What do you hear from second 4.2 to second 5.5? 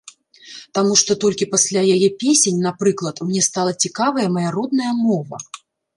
мая родная мова.